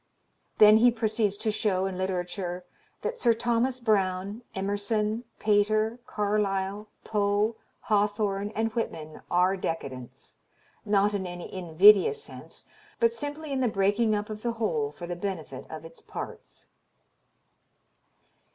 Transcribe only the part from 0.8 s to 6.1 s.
proceeds to show in literature that Sir Thomas Browne, Emerson, Pater,